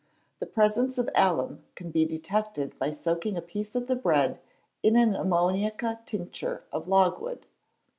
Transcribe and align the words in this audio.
The 0.39 0.47
presence 0.47 0.97
of 0.97 1.11
alum 1.13 1.63
can 1.75 1.91
be 1.91 2.05
detected 2.07 2.75
by 2.79 2.89
soaking 2.89 3.37
a 3.37 3.41
piece 3.43 3.75
of 3.75 3.85
the 3.85 3.95
bread 3.95 4.39
in 4.81 4.95
an 4.95 5.13
ammoniaca 5.13 6.03
tincture 6.07 6.63
of 6.71 6.87
logwood. 6.87 7.45